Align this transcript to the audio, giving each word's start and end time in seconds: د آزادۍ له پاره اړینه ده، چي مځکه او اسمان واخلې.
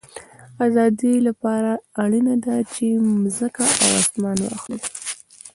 د 0.55 0.57
آزادۍ 0.65 1.15
له 1.25 1.31
پاره 1.41 1.73
اړینه 2.03 2.35
ده، 2.45 2.55
چي 2.73 2.85
مځکه 3.21 3.63
او 3.83 3.89
اسمان 4.01 4.37
واخلې. 4.41 4.77